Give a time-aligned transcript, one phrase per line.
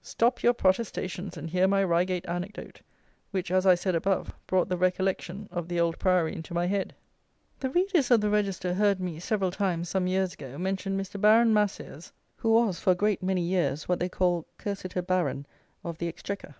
[0.00, 2.82] Stop your protestations and hear my Reigate anecdote,
[3.32, 6.94] which, as I said above, brought the recollection of the Old Priory into my head.
[7.58, 11.20] The readers of the Register heard me, several times, some years ago, mention Mr.
[11.20, 15.46] Baron Maseres, who was, for a great many years, what they call Cursitor Baron
[15.82, 16.54] of the Exchequer.